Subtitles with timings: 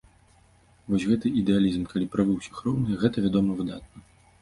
[0.93, 3.97] Вось гэты ідэалізм, калі правы ўсіх роўныя, гэта, вядома, выдатна.